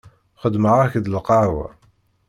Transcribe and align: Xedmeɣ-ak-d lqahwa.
Xedmeɣ-ak-d 0.41 1.05
lqahwa. 1.15 1.67